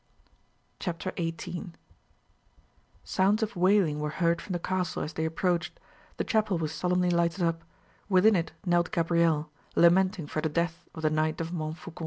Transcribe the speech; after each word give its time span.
CHAPTER 0.79 1.13
18 1.17 1.75
Sounds 3.03 3.43
of 3.43 3.55
wailing 3.55 3.99
were 3.99 4.09
heard 4.09 4.41
from 4.41 4.53
the 4.53 4.57
castle 4.59 5.03
as 5.03 5.13
they 5.13 5.25
approached; 5.25 5.79
the 6.17 6.23
chapel 6.23 6.57
was 6.57 6.71
solemnly 6.71 7.11
lighted 7.11 7.43
up; 7.43 7.63
within 8.09 8.35
it 8.35 8.51
knelt 8.65 8.89
Gabrielle, 8.89 9.51
lamenting 9.75 10.25
for 10.25 10.41
the 10.41 10.49
death 10.49 10.85
of 10.95 11.03
the 11.03 11.11
Knight 11.11 11.39
of 11.39 11.51
Montfaucon. 11.53 11.99